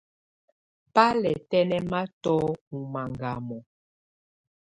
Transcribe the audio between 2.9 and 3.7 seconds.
màgamɔ̀.